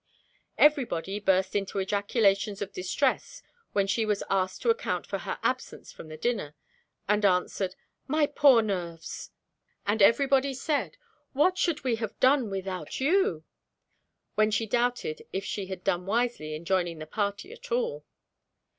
Every 0.57 0.83
body 0.83 1.19
burst 1.19 1.55
into 1.55 1.77
ejaculations 1.77 2.59
of 2.59 2.73
distress 2.73 3.43
when 3.73 3.85
she 3.85 4.03
was 4.03 4.23
asked 4.31 4.63
to 4.63 4.71
account 4.71 5.05
for 5.05 5.19
her 5.19 5.37
absence 5.43 5.91
from 5.91 6.07
the 6.07 6.17
dinner, 6.17 6.55
and 7.07 7.23
answered, 7.23 7.75
"My 8.07 8.25
poor 8.25 8.63
nerves." 8.63 9.29
Every 9.85 10.25
body 10.25 10.55
said, 10.55 10.97
"What 11.33 11.59
should 11.59 11.83
we 11.83 11.97
have 11.97 12.19
done 12.19 12.49
without 12.49 12.99
you!" 12.99 13.43
when 14.33 14.49
she 14.49 14.65
doubted 14.65 15.21
if 15.31 15.45
she 15.45 15.67
had 15.67 15.83
done 15.83 16.07
wisely 16.07 16.55
in 16.55 16.65
joining 16.65 16.97
the 16.97 17.05
party 17.05 17.51
at 17.53 17.71
all. 17.71 18.03